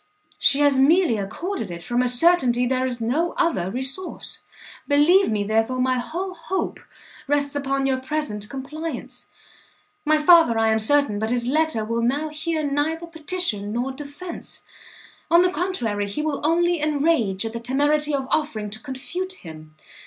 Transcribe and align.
"She 0.39 0.61
has 0.61 0.79
merely 0.79 1.17
accorded 1.17 1.69
it 1.69 1.83
from 1.83 2.01
a 2.01 2.07
certainty 2.07 2.65
there 2.65 2.85
is 2.87 2.99
no 3.01 3.33
other 3.37 3.69
resource. 3.69 4.41
Believe 4.87 5.31
me, 5.31 5.43
therefore, 5.43 5.79
my 5.79 5.99
whole 5.99 6.33
hope 6.33 6.79
rests 7.27 7.55
upon 7.55 7.85
your 7.85 7.99
present 8.01 8.49
compliance. 8.49 9.27
My 10.03 10.17
father, 10.17 10.57
I 10.57 10.71
am 10.71 10.79
certain, 10.79 11.19
by 11.19 11.27
his 11.27 11.45
letter, 11.45 11.85
will 11.85 12.01
now 12.01 12.29
hear 12.29 12.63
neither 12.63 13.05
petition 13.05 13.71
nor 13.71 13.91
defence; 13.91 14.63
on 15.29 15.43
the 15.43 15.51
contrary, 15.51 16.07
he 16.07 16.23
will 16.23 16.41
only 16.43 16.81
enrage 16.81 17.45
at 17.45 17.53
the 17.53 17.59
temerity 17.59 18.15
of 18.15 18.25
offering 18.31 18.71
to 18.71 18.79
confute 18.79 19.33
him. 19.43 19.75